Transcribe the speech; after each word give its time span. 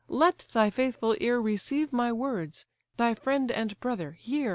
let 0.09 0.39
thy 0.51 0.71
faithful 0.71 1.15
ear 1.21 1.39
Receive 1.39 1.93
my 1.93 2.11
words: 2.11 2.65
thy 2.97 3.13
friend 3.13 3.51
and 3.51 3.79
brother 3.79 4.13
hear! 4.13 4.49